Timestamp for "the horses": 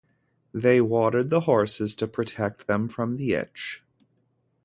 1.29-1.95